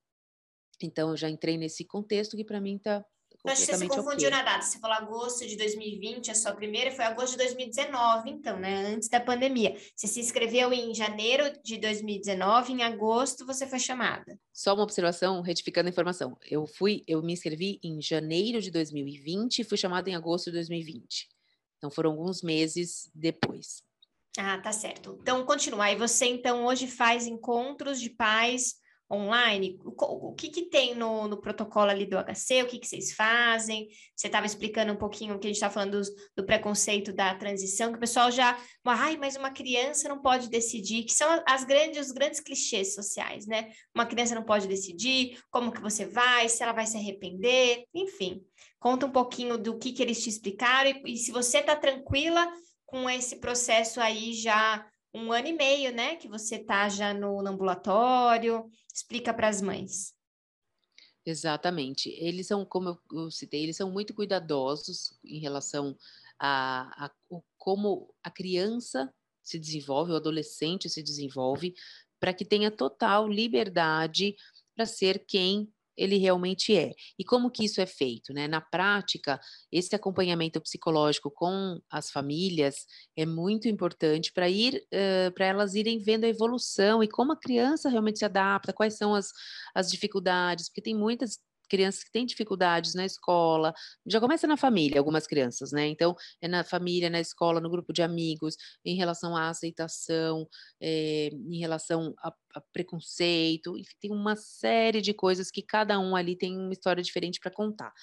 [0.81, 3.05] Então, eu já entrei nesse contexto que para mim está
[3.45, 4.61] eu acho que você se confundiu na data.
[4.61, 8.87] Você falou agosto de 2020, a sua primeira foi agosto de 2019, então, né?
[8.87, 9.75] Antes da pandemia.
[9.95, 14.37] Você se inscreveu em janeiro de 2019, em agosto você foi chamada.
[14.53, 16.37] Só uma observação, retificando a informação.
[16.49, 20.57] Eu fui, eu me inscrevi em janeiro de 2020 e fui chamada em agosto de
[20.57, 21.29] 2020.
[21.77, 23.81] Então foram alguns meses depois.
[24.37, 25.17] Ah, tá certo.
[25.21, 25.91] Então, continuar.
[25.91, 28.75] E você, então, hoje faz encontros de pais
[29.11, 29.79] online?
[29.83, 32.63] O, o que, que tem no, no, protocolo ali do HC?
[32.63, 33.87] O que, que vocês fazem?
[34.15, 36.01] Você estava explicando um pouquinho o que a gente está falando
[36.35, 41.03] do, preconceito da transição, que o pessoal já, ai, mas uma criança não pode decidir,
[41.03, 43.71] que são as grandes, os grandes clichês sociais, né?
[43.93, 48.43] Uma criança não pode decidir como que você vai, se ela vai se arrepender, enfim.
[48.79, 52.47] Conta um pouquinho do que, que eles te explicaram e, e se você está tranquila
[52.85, 56.15] com esse processo aí já um ano e meio, né?
[56.15, 58.69] Que você está já no, no ambulatório.
[58.99, 60.13] Explica para as mães.
[61.25, 62.09] Exatamente.
[62.09, 65.97] Eles são, como eu citei, eles são muito cuidadosos em relação
[66.37, 67.11] a, a,
[67.57, 71.73] como a criança se desenvolve, o adolescente se desenvolve,
[72.19, 74.35] para que tenha total liberdade
[74.75, 76.93] para ser quem ele realmente é.
[77.17, 78.33] E como que isso é feito?
[78.33, 78.47] Né?
[78.47, 79.39] Na prática,
[79.71, 82.85] esse acompanhamento psicológico com as famílias
[83.17, 87.39] é muito importante para ir uh, para elas irem vendo a evolução e como a
[87.39, 89.27] criança realmente se adapta, quais são as,
[89.75, 93.73] as dificuldades, porque tem muitas crianças que têm dificuldades na escola,
[94.05, 95.87] já começa na família, algumas crianças, né?
[95.87, 100.47] Então, é na família, na escola, no grupo de amigos, em relação à aceitação,
[100.81, 106.15] é, em relação a, a, preconceito, enfim, tem uma série de coisas que cada um
[106.15, 107.93] ali tem uma história diferente para contar.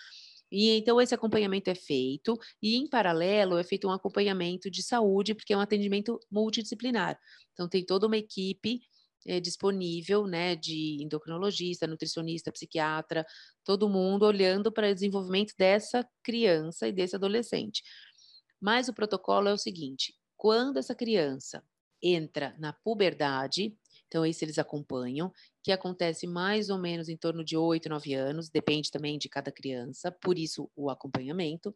[0.51, 5.35] E então esse acompanhamento é feito e em paralelo é feito um acompanhamento de saúde,
[5.35, 7.19] porque é um atendimento multidisciplinar.
[7.53, 8.81] Então tem toda uma equipe
[9.27, 13.27] é, disponível, né, de endocrinologista, nutricionista, psiquiatra,
[13.65, 17.83] todo mundo olhando para o desenvolvimento dessa criança e desse adolescente.
[18.61, 21.62] Mas o protocolo é o seguinte: quando essa criança
[22.03, 27.57] entra na puberdade, então esse eles acompanham, que acontece mais ou menos em torno de
[27.57, 31.75] 8, 9 anos, depende também de cada criança, por isso o acompanhamento.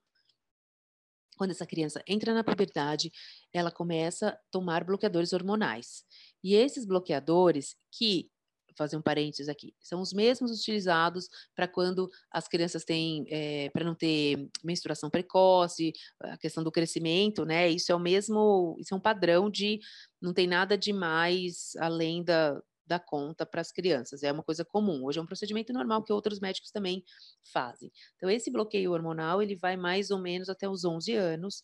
[1.40, 3.10] Quando essa criança entra na puberdade,
[3.50, 6.04] ela começa a tomar bloqueadores hormonais.
[6.44, 8.30] E esses bloqueadores, que,
[8.76, 13.86] fazer um parênteses aqui, são os mesmos utilizados para quando as crianças têm, é, para
[13.86, 17.70] não ter menstruação precoce, a questão do crescimento, né?
[17.70, 19.80] Isso é o mesmo, isso é um padrão de,
[20.20, 24.24] não tem nada de mais além da, da conta para as crianças.
[24.24, 25.04] É uma coisa comum.
[25.04, 27.04] Hoje é um procedimento normal que outros médicos também
[27.52, 27.92] fazem.
[28.16, 31.62] Então, esse bloqueio hormonal, ele vai mais ou menos até os 11 anos,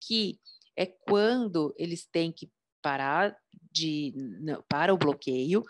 [0.00, 0.40] que
[0.74, 3.36] é quando eles têm que parar
[3.70, 5.62] de não, para o bloqueio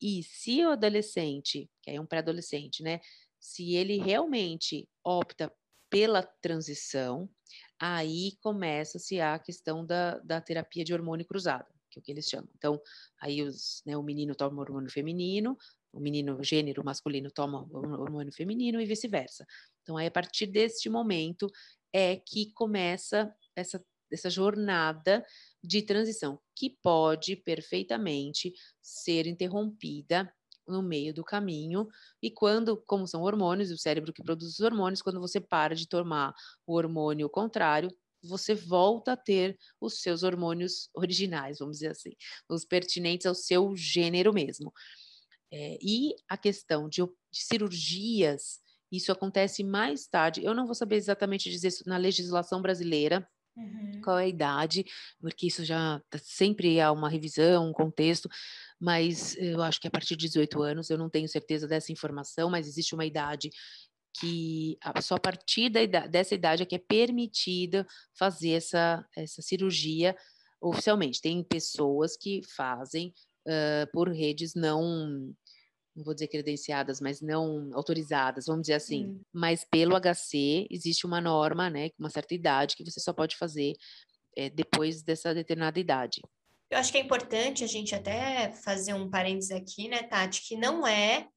[0.00, 3.00] e se o adolescente, que é um pré-adolescente, né,
[3.38, 5.52] se ele realmente opta
[5.88, 7.30] pela transição,
[7.78, 12.28] aí começa-se a questão da, da terapia de hormônio cruzada, que é o que eles
[12.28, 12.48] chamam.
[12.56, 12.80] Então,
[13.20, 15.56] aí os, né, o menino toma hormônio feminino,
[15.92, 19.46] o menino gênero masculino toma hormônio feminino e vice-versa.
[19.82, 21.46] Então, aí, a partir deste momento,
[21.92, 25.24] é que começa essa, essa jornada
[25.62, 30.32] de transição, que pode perfeitamente ser interrompida
[30.66, 31.88] no meio do caminho.
[32.22, 35.86] E quando, como são hormônios, o cérebro que produz os hormônios, quando você para de
[35.86, 36.34] tomar
[36.66, 37.90] o hormônio contrário,
[38.22, 42.10] você volta a ter os seus hormônios originais, vamos dizer assim,
[42.48, 44.72] os pertinentes ao seu gênero mesmo.
[45.52, 50.44] É, e a questão de, de cirurgias, isso acontece mais tarde.
[50.44, 54.00] Eu não vou saber exatamente dizer isso na legislação brasileira, Uhum.
[54.02, 54.84] qual é a idade,
[55.20, 58.28] porque isso já tá, sempre há uma revisão, um contexto,
[58.80, 62.50] mas eu acho que a partir de 18 anos, eu não tenho certeza dessa informação,
[62.50, 63.50] mas existe uma idade
[64.18, 67.86] que só a partir da dessa idade é que é permitida
[68.18, 70.16] fazer essa, essa cirurgia
[70.60, 71.20] oficialmente.
[71.20, 73.12] Tem pessoas que fazem
[73.46, 74.82] uh, por redes não,
[75.94, 79.06] não vou dizer credenciadas, mas não autorizadas, vamos dizer assim.
[79.06, 79.20] Hum.
[79.32, 83.74] Mas pelo HC existe uma norma, né, uma certa idade que você só pode fazer
[84.36, 86.20] é, depois dessa determinada idade.
[86.70, 90.56] Eu acho que é importante a gente até fazer um parênteses aqui, né, Tati, que
[90.56, 91.28] não é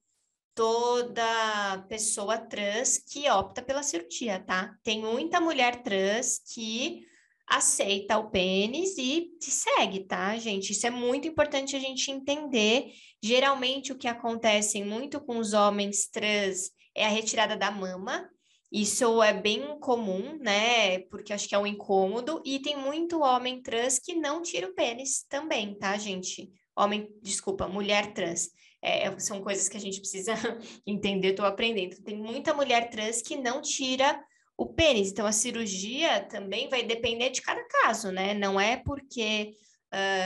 [0.55, 4.73] toda pessoa trans que opta pela cirurgia, tá?
[4.81, 7.05] Tem muita mulher trans que
[7.47, 10.71] aceita o pênis e segue, tá, gente?
[10.71, 12.91] Isso é muito importante a gente entender.
[13.21, 18.27] Geralmente, o que acontece muito com os homens trans é a retirada da mama.
[18.71, 20.99] Isso é bem comum, né?
[21.09, 22.41] Porque acho que é um incômodo.
[22.45, 26.49] E tem muito homem trans que não tira o pênis também, tá, gente?
[26.75, 28.49] Homem, desculpa, mulher trans.
[28.87, 30.35] É, são coisas que a gente precisa
[30.85, 31.95] entender, estou aprendendo.
[32.03, 34.23] Tem muita mulher trans que não tira
[34.55, 38.35] o pênis, então a cirurgia também vai depender de cada caso, né?
[38.35, 39.53] Não é porque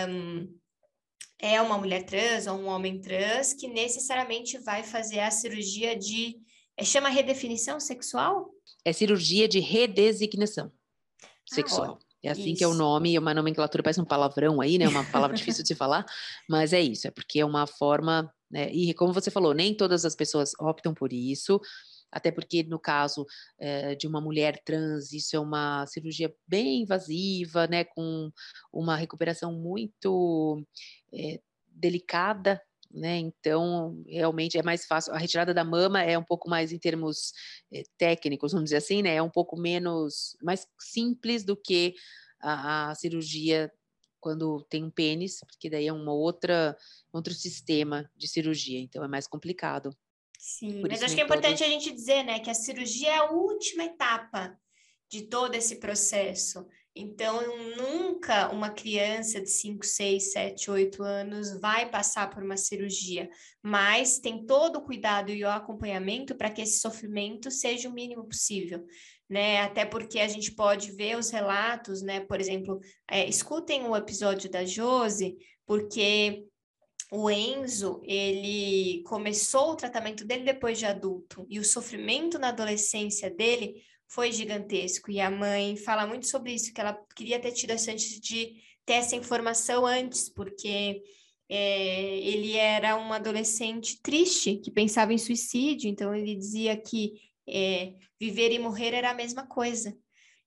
[0.10, 0.54] um,
[1.40, 6.36] é uma mulher trans ou um homem trans que necessariamente vai fazer a cirurgia de.
[6.76, 8.50] É, chama redefinição sexual?
[8.84, 10.70] É cirurgia de redesignação
[11.24, 11.98] ah, sexual.
[12.02, 12.58] Ah, é assim isso.
[12.58, 14.86] que é o nome, é uma nomenclatura, parece um palavrão aí, né?
[14.86, 16.06] Uma palavra difícil de falar,
[16.48, 18.72] mas é isso, é porque é uma forma né?
[18.72, 21.60] E como você falou, nem todas as pessoas optam por isso,
[22.12, 23.26] até porque no caso
[23.58, 28.32] é, de uma mulher trans, isso é uma cirurgia bem invasiva, né, com
[28.74, 30.64] uma recuperação muito
[31.14, 33.18] é, delicada, né?
[33.18, 35.14] Então, realmente é mais fácil.
[35.14, 37.34] A retirada da mama é um pouco mais em termos
[37.72, 39.16] é, técnicos, vamos dizer assim, né?
[39.16, 41.94] É um pouco menos, mais simples do que
[42.42, 43.72] a, a cirurgia
[44.20, 46.78] quando tem um pênis, porque daí é uma outra,
[47.12, 49.96] outro sistema de cirurgia, então é mais complicado.
[50.38, 51.62] Sim, Por mas acho que é importante todos...
[51.62, 54.58] a gente dizer, né, que a cirurgia é a última etapa
[55.10, 56.66] de todo esse processo.
[56.96, 57.42] Então,
[57.78, 63.30] nunca uma criança de 5, 6, 7, 8 anos vai passar por uma cirurgia,
[63.62, 68.26] mas tem todo o cuidado e o acompanhamento para que esse sofrimento seja o mínimo
[68.26, 68.86] possível
[69.30, 69.62] né?
[69.62, 72.20] Até porque a gente pode ver os relatos, né?
[72.22, 76.46] Por exemplo, é, escutem o episódio da Jose, porque
[77.12, 83.30] o Enzo, ele começou o tratamento dele depois de adulto, e o sofrimento na adolescência
[83.30, 85.12] dele foi gigantesco.
[85.12, 88.94] E a mãe fala muito sobre isso, que ela queria ter tido a de ter
[88.94, 91.02] essa informação antes, porque
[91.48, 97.14] é, ele era um adolescente triste, que pensava em suicídio, então ele dizia que
[97.50, 99.96] é, viver e morrer era a mesma coisa.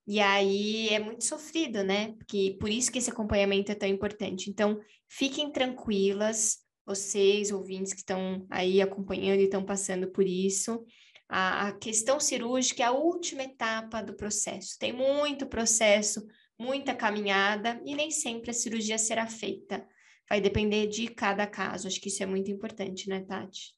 [0.06, 2.12] E aí é muito sofrido, né?
[2.14, 4.50] Porque por isso que esse acompanhamento é tão importante.
[4.50, 10.84] Então, fiquem tranquilas, vocês, ouvintes que estão aí acompanhando e estão passando por isso.
[11.28, 14.76] A, a questão cirúrgica é a última etapa do processo.
[14.78, 16.26] Tem muito processo,
[16.58, 19.86] muita caminhada, e nem sempre a cirurgia será feita.
[20.28, 21.86] Vai depender de cada caso.
[21.86, 23.74] Acho que isso é muito importante, né, Tati?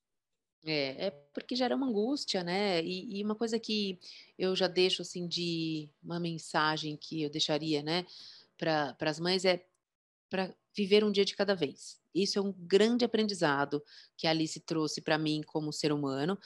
[0.65, 2.83] É, é porque gera uma angústia, né?
[2.83, 3.99] E, e, uma coisa que
[4.39, 8.07] eu já deixo assim de uma mensagem que eu deixaria, né,
[8.57, 9.65] para as mães é
[10.31, 12.01] para viver um dia de cada vez.
[12.15, 13.83] Isso é um grande aprendizado
[14.17, 16.39] que a Alice trouxe para mim como ser humano,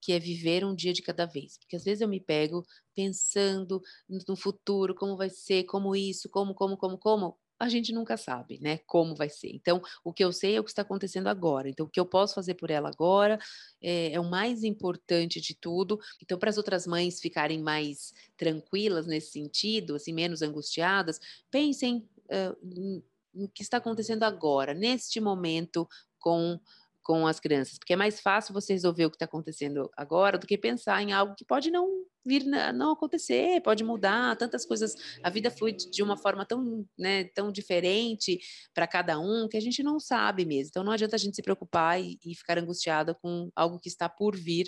[0.00, 1.58] que é viver um dia de cada vez.
[1.58, 3.82] Porque às vezes eu me pego pensando
[4.28, 8.58] no futuro, como vai ser, como isso, como, como, como, como a gente nunca sabe,
[8.60, 9.50] né, como vai ser.
[9.54, 11.68] Então, o que eu sei é o que está acontecendo agora.
[11.68, 13.38] Então, o que eu posso fazer por ela agora
[13.82, 15.98] é, é o mais importante de tudo.
[16.22, 21.18] Então, para as outras mães ficarem mais tranquilas nesse sentido, assim, menos angustiadas,
[21.50, 23.02] pensem uh,
[23.34, 25.88] no que está acontecendo agora, neste momento,
[26.18, 26.60] com
[27.06, 30.44] com as crianças, porque é mais fácil você resolver o que está acontecendo agora do
[30.44, 35.30] que pensar em algo que pode não vir não acontecer, pode mudar, tantas coisas, a
[35.30, 38.38] vida flui de uma forma tão, né, tão diferente
[38.74, 40.68] para cada um que a gente não sabe mesmo.
[40.70, 44.08] Então não adianta a gente se preocupar e, e ficar angustiada com algo que está
[44.08, 44.66] por vir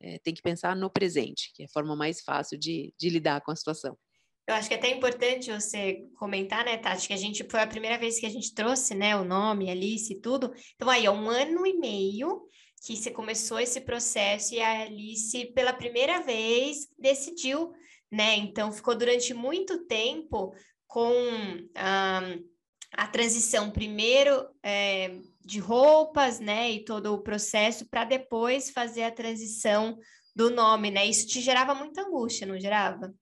[0.00, 3.40] é, tem que pensar no presente, que é a forma mais fácil de, de lidar
[3.40, 3.96] com a situação.
[4.48, 7.66] Eu acho que é até importante você comentar, né, Tati, que a gente foi a
[7.66, 10.52] primeira vez que a gente trouxe, né, o nome, Alice e tudo.
[10.76, 12.42] Então, aí, há um ano e meio
[12.84, 17.72] que você começou esse processo e a Alice, pela primeira vez, decidiu,
[18.10, 18.36] né?
[18.36, 20.54] Então, ficou durante muito tempo
[20.86, 21.12] com
[21.74, 29.10] a, transição, primeiro é, de roupas, né, e todo o processo, para depois fazer a
[29.10, 29.98] transição
[30.34, 31.06] do nome, né?
[31.06, 33.12] Isso te gerava muita angústia, não gerava?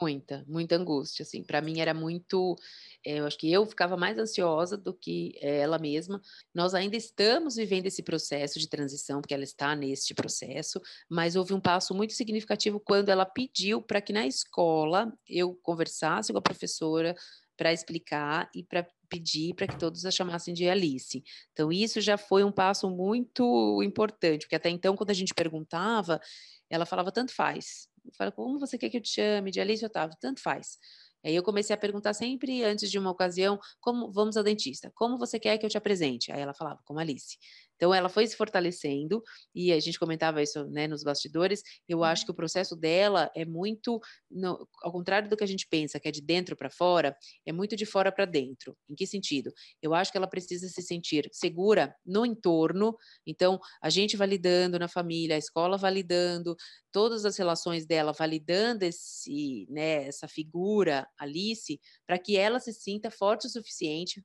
[0.00, 1.42] Muita, muita angústia, assim.
[1.42, 2.56] Para mim era muito.
[3.04, 6.20] É, eu acho que eu ficava mais ansiosa do que ela mesma.
[6.54, 11.54] Nós ainda estamos vivendo esse processo de transição, porque ela está neste processo, mas houve
[11.54, 16.42] um passo muito significativo quando ela pediu para que na escola eu conversasse com a
[16.42, 17.14] professora
[17.56, 21.22] para explicar e para pedir para que todos a chamassem de Alice.
[21.52, 26.20] Então, isso já foi um passo muito importante, porque até então, quando a gente perguntava,
[26.70, 27.89] ela falava tanto faz.
[28.16, 29.50] Fala, como você quer que eu te chame?
[29.50, 30.16] De Alice Otávio?
[30.20, 30.78] Tanto faz.
[31.24, 35.18] Aí eu comecei a perguntar sempre antes de uma ocasião, como vamos ao dentista, como
[35.18, 36.32] você quer que eu te apresente?
[36.32, 37.36] Aí ela falava, como Alice.
[37.80, 39.22] Então, ela foi se fortalecendo,
[39.54, 41.62] e a gente comentava isso né, nos bastidores.
[41.88, 42.26] Eu acho uhum.
[42.26, 43.98] que o processo dela é muito,
[44.30, 47.16] no, ao contrário do que a gente pensa, que é de dentro para fora,
[47.46, 48.76] é muito de fora para dentro.
[48.86, 49.50] Em que sentido?
[49.80, 52.94] Eu acho que ela precisa se sentir segura no entorno.
[53.26, 56.54] Então, a gente validando na família, a escola validando,
[56.92, 63.10] todas as relações dela validando esse, né, essa figura, Alice, para que ela se sinta
[63.10, 64.22] forte o suficiente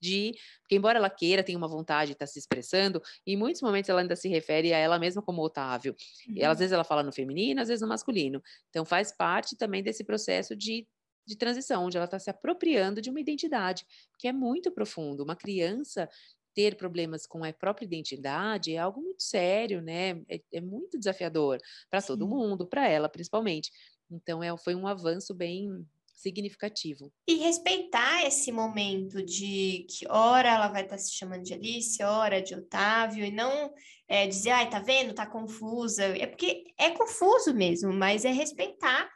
[0.00, 0.32] de.
[0.62, 3.88] Porque, embora ela queira, tenha uma vontade de estar tá se expressando, em muitos momentos
[3.88, 5.94] ela ainda se refere a ela mesma como Otávio.
[6.28, 6.36] Uhum.
[6.36, 8.42] E às vezes ela fala no feminino, às vezes no masculino.
[8.68, 10.86] Então, faz parte também desse processo de
[11.26, 13.86] de transição, onde ela está se apropriando de uma identidade,
[14.18, 15.22] que é muito profundo.
[15.22, 16.08] Uma criança
[16.54, 20.22] ter problemas com a própria identidade é algo muito sério, né?
[20.28, 21.58] É, é muito desafiador
[21.88, 23.70] para todo mundo, para ela principalmente.
[24.10, 25.86] Então, é, foi um avanço bem
[26.20, 27.12] significativo.
[27.26, 32.02] E respeitar esse momento de que hora ela vai estar tá se chamando de Alice,
[32.02, 33.72] hora de Otávio, e não
[34.08, 36.04] é, dizer, ai, tá vendo, tá confusa.
[36.04, 39.08] É porque é confuso mesmo, mas é respeitar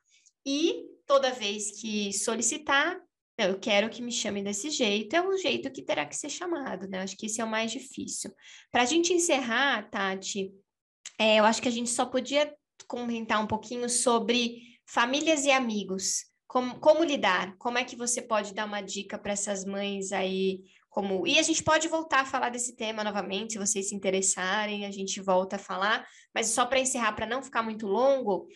[0.47, 2.99] e toda vez que solicitar,
[3.39, 6.31] não, eu quero que me chamem desse jeito, é o jeito que terá que ser
[6.31, 7.01] chamado, né?
[7.01, 8.33] Acho que esse é o mais difícil.
[8.71, 10.53] Para a gente encerrar, Tati,
[11.19, 12.55] é, eu acho que a gente só podia
[12.87, 16.27] comentar um pouquinho sobre famílias e amigos.
[16.55, 17.57] Como, como lidar?
[17.59, 20.63] Como é que você pode dar uma dica para essas mães aí?
[20.89, 21.27] Como...
[21.27, 24.91] E a gente pode voltar a falar desse tema novamente, se vocês se interessarem, a
[24.93, 26.07] gente volta a falar.
[26.33, 28.47] Mas só para encerrar, para não ficar muito longo,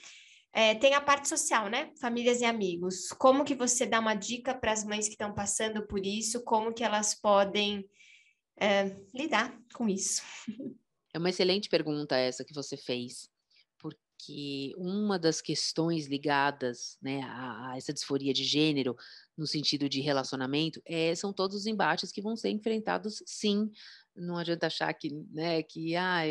[0.52, 1.90] é, tem a parte social, né?
[2.00, 3.08] Famílias e amigos.
[3.18, 6.44] Como que você dá uma dica para as mães que estão passando por isso?
[6.44, 7.84] Como que elas podem
[8.60, 10.22] é, lidar com isso?
[11.12, 13.28] É uma excelente pergunta essa que você fez
[14.18, 18.96] que uma das questões ligadas né, a, a, essa disforia de gênero,
[19.36, 23.70] no sentido de relacionamento, é, são todos os embates que vão ser enfrentados, sim.
[24.16, 26.22] Não adianta achar que, né, que ah,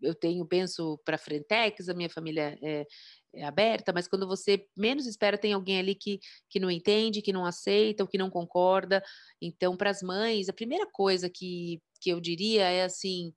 [0.00, 2.86] eu tenho, penso para frentex, a minha família é,
[3.34, 7.32] é, aberta, mas quando você menos espera, tem alguém ali que, que não entende, que
[7.32, 9.02] não aceita, ou que não concorda.
[9.40, 13.32] Então, para as mães, a primeira coisa que, que eu diria é assim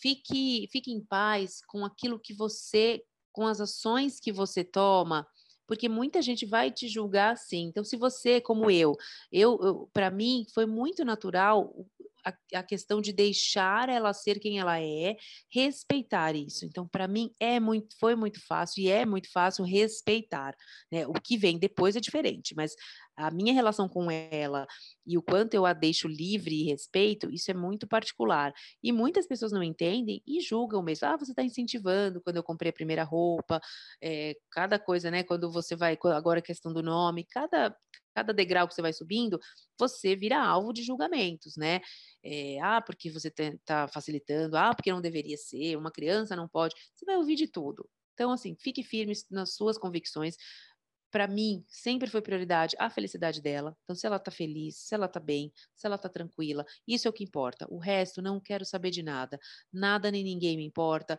[0.00, 5.26] fique, fique em paz com aquilo que você, com as ações que você toma,
[5.66, 7.66] porque muita gente vai te julgar assim.
[7.68, 8.96] Então, se você, como eu,
[9.30, 11.74] eu, eu para mim foi muito natural
[12.24, 15.16] a, a, questão de deixar ela ser quem ela é,
[15.50, 16.64] respeitar isso.
[16.64, 20.54] Então, para mim é muito, foi muito fácil e é muito fácil respeitar.
[20.90, 21.06] Né?
[21.06, 22.74] O que vem depois é diferente, mas
[23.16, 24.66] a minha relação com ela
[25.06, 28.52] e o quanto eu a deixo livre e respeito, isso é muito particular.
[28.82, 31.06] E muitas pessoas não entendem e julgam mesmo.
[31.08, 33.60] Ah, você está incentivando quando eu comprei a primeira roupa,
[34.02, 35.22] é, cada coisa, né?
[35.22, 37.76] Quando você vai, agora a questão do nome, cada,
[38.14, 39.38] cada degrau que você vai subindo,
[39.78, 41.80] você vira alvo de julgamentos, né?
[42.24, 46.74] É, ah, porque você está facilitando, ah, porque não deveria ser, uma criança não pode.
[46.94, 47.88] Você vai ouvir de tudo.
[48.14, 50.36] Então, assim, fique firme nas suas convicções
[51.12, 53.76] para mim, sempre foi prioridade a felicidade dela.
[53.84, 57.10] Então, se ela tá feliz, se ela tá bem, se ela tá tranquila, isso é
[57.10, 57.66] o que importa.
[57.68, 59.38] O resto, não quero saber de nada.
[59.70, 61.18] Nada nem ninguém me importa.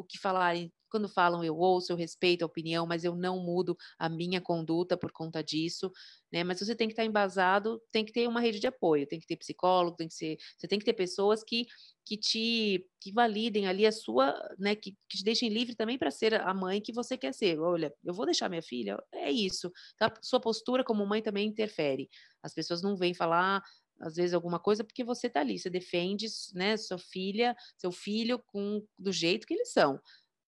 [0.00, 3.76] O que falarem, quando falam, eu ouço, eu respeito a opinião, mas eu não mudo
[3.98, 5.90] a minha conduta por conta disso,
[6.32, 6.42] né?
[6.42, 9.26] Mas você tem que estar embasado, tem que ter uma rede de apoio, tem que
[9.26, 11.66] ter psicólogo, tem que ser, você tem que ter pessoas que
[12.04, 16.10] que te que validem ali a sua, né, que, que te deixem livre também para
[16.10, 17.58] ser a mãe que você quer ser.
[17.60, 19.70] Olha, eu vou deixar minha filha, é isso.
[19.96, 20.12] Tá?
[20.22, 22.08] Sua postura como mãe também interfere.
[22.42, 23.62] As pessoas não vêm falar
[24.00, 28.38] às vezes alguma coisa porque você está ali, você defende, né, sua filha, seu filho
[28.46, 30.00] com do jeito que eles são.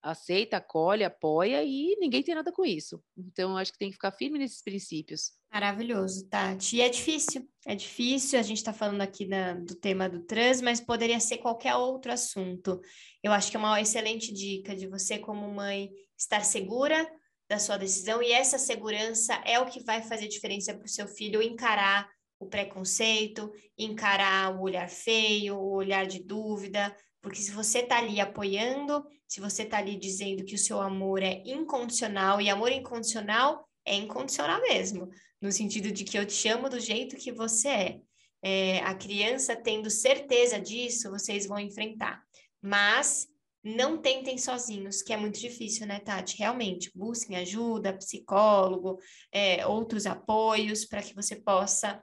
[0.02, 3.00] aceita, acolhe, apoia e ninguém tem nada com isso.
[3.16, 5.32] Então, acho que tem que ficar firme nesses princípios.
[5.52, 6.76] Maravilhoso, Tati.
[6.76, 8.38] E é difícil, é difícil.
[8.38, 12.10] A gente está falando aqui da, do tema do trans, mas poderia ser qualquer outro
[12.10, 12.80] assunto.
[13.22, 17.08] Eu acho que é uma excelente dica de você, como mãe, estar segura
[17.48, 21.06] da sua decisão, e essa segurança é o que vai fazer diferença para o seu
[21.06, 22.08] filho encarar
[22.42, 28.20] o preconceito, encarar o olhar feio, o olhar de dúvida, porque se você está ali
[28.20, 33.66] apoiando, se você está ali dizendo que o seu amor é incondicional, e amor incondicional
[33.84, 35.08] é incondicional mesmo,
[35.40, 38.00] no sentido de que eu te amo do jeito que você é.
[38.42, 42.22] é a criança tendo certeza disso, vocês vão enfrentar.
[42.60, 43.28] Mas
[43.64, 46.36] não tentem sozinhos, que é muito difícil, né, Tati?
[46.36, 48.98] Realmente, busquem ajuda, psicólogo,
[49.30, 52.02] é, outros apoios para que você possa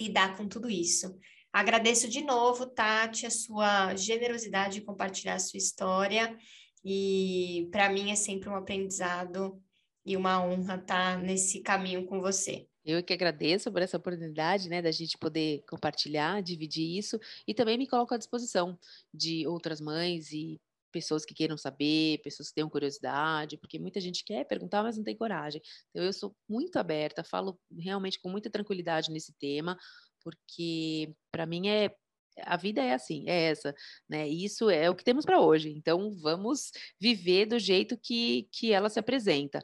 [0.00, 1.18] lidar com tudo isso.
[1.52, 6.36] Agradeço de novo, Tati, a sua generosidade de compartilhar a sua história.
[6.84, 9.60] E para mim é sempre um aprendizado
[10.04, 12.66] e uma honra estar nesse caminho com você.
[12.84, 17.76] Eu que agradeço por essa oportunidade, né, da gente poder compartilhar, dividir isso e também
[17.76, 18.78] me coloco à disposição
[19.12, 20.58] de outras mães e
[20.92, 25.04] pessoas que queiram saber, pessoas que tenham curiosidade, porque muita gente quer perguntar, mas não
[25.04, 25.60] tem coragem.
[25.90, 29.76] Então eu sou muito aberta, falo realmente com muita tranquilidade nesse tema
[30.22, 31.94] porque para mim é
[32.42, 33.74] a vida é assim, é essa,
[34.08, 34.28] né?
[34.28, 35.70] Isso é o que temos para hoje.
[35.70, 36.70] Então vamos
[37.00, 39.60] viver do jeito que, que ela se apresenta.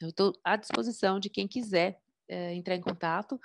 [0.00, 3.38] Eu estou à disposição de quem quiser é, entrar em contato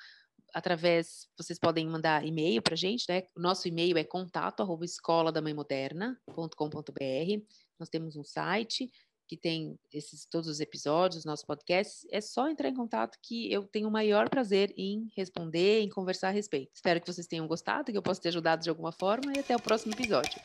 [0.53, 3.23] através, vocês podem mandar e-mail para a gente, né?
[3.35, 7.43] O nosso e-mail é contato arroba escola da mãe moderna.com.br.
[7.79, 8.91] Nós temos um site
[9.29, 13.63] que tem esses todos os episódios, nossos podcasts, é só entrar em contato que eu
[13.63, 16.71] tenho o maior prazer em responder, em conversar a respeito.
[16.73, 19.55] Espero que vocês tenham gostado, que eu possa ter ajudado de alguma forma e até
[19.55, 20.41] o próximo episódio.